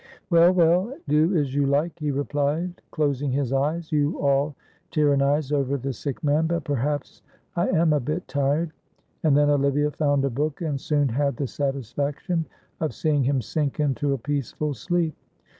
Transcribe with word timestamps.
"Well, 0.31 0.51
well, 0.51 0.97
do 1.07 1.35
as 1.37 1.53
you 1.53 1.67
like," 1.67 1.99
he 1.99 2.09
replied, 2.09 2.81
closing 2.89 3.31
his 3.31 3.53
eyes, 3.53 3.91
"you 3.91 4.19
all 4.19 4.55
tyrannise 4.89 5.51
over 5.51 5.77
the 5.77 5.93
sick 5.93 6.23
man, 6.23 6.47
but 6.47 6.63
perhaps 6.63 7.21
I 7.55 7.69
am 7.69 7.93
a 7.93 7.99
bit 7.99 8.27
tired," 8.27 8.71
and 9.21 9.37
then 9.37 9.51
Olivia 9.51 9.91
found 9.91 10.25
a 10.25 10.31
book 10.31 10.59
and 10.63 10.81
soon 10.81 11.07
had 11.09 11.37
the 11.37 11.45
satisfaction 11.45 12.45
of 12.79 12.95
seeing 12.95 13.25
him 13.25 13.43
sink 13.43 13.79
into 13.79 14.11
a 14.13 14.17
peaceful 14.17 14.73
sleep. 14.73 15.13